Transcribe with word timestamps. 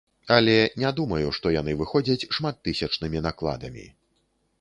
Але 0.35 0.53
не 0.83 0.91
думаю, 0.99 1.27
што 1.37 1.51
яны 1.55 1.75
выходзяць 1.81 2.27
шматттысячнымі 2.37 3.23
накладамі. 3.27 3.85